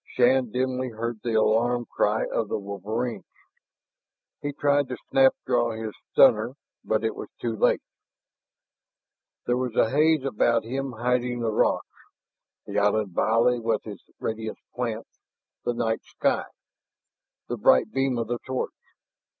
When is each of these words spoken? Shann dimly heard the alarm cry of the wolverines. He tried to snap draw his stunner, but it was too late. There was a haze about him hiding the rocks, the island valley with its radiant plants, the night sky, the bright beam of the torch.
Shann 0.15 0.49
dimly 0.51 0.89
heard 0.89 1.19
the 1.21 1.35
alarm 1.35 1.85
cry 1.85 2.25
of 2.33 2.49
the 2.49 2.57
wolverines. 2.57 3.23
He 4.41 4.51
tried 4.51 4.87
to 4.89 4.97
snap 5.11 5.35
draw 5.45 5.73
his 5.73 5.93
stunner, 6.11 6.55
but 6.83 7.03
it 7.03 7.15
was 7.15 7.29
too 7.39 7.55
late. 7.55 7.83
There 9.45 9.57
was 9.57 9.75
a 9.75 9.91
haze 9.91 10.23
about 10.25 10.63
him 10.63 10.93
hiding 10.93 11.41
the 11.41 11.51
rocks, 11.51 11.85
the 12.65 12.79
island 12.79 13.09
valley 13.13 13.59
with 13.59 13.85
its 13.85 14.03
radiant 14.19 14.57
plants, 14.73 15.19
the 15.65 15.75
night 15.75 16.01
sky, 16.03 16.45
the 17.47 17.57
bright 17.57 17.91
beam 17.91 18.17
of 18.17 18.25
the 18.27 18.39
torch. 18.43 18.73